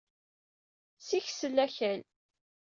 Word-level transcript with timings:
Siksel 1.07 1.55
akal. 1.65 2.01